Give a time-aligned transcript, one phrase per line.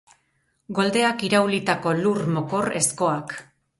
[0.79, 3.37] Goldeak iraulitako lur-mokor ezkoak.